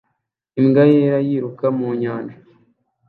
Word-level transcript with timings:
Imbwa 0.59 0.83
yera 0.91 1.19
yiruka 1.27 1.65
mu 1.77 1.87
nyanja 2.01 2.37